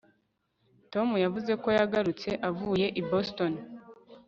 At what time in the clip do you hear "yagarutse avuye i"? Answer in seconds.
1.77-3.01